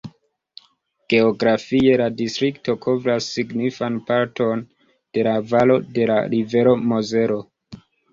Geografie 1.13 1.91
la 2.01 2.07
distrikto 2.21 2.73
kovras 2.85 3.27
signifan 3.33 3.99
parton 4.07 4.63
de 5.19 5.27
la 5.29 5.35
valo 5.53 5.77
de 5.99 6.09
la 6.13 6.17
rivero 6.33 6.75
Mozelo. 6.93 7.39